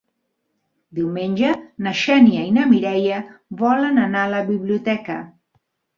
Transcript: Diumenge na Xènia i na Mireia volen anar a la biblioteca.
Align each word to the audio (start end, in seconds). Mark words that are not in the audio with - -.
Diumenge 0.99 1.51
na 1.87 1.93
Xènia 1.99 2.45
i 2.47 2.55
na 2.57 2.65
Mireia 2.71 3.19
volen 3.63 4.03
anar 4.07 4.25
a 4.29 4.33
la 4.37 4.45
biblioteca. 4.49 5.19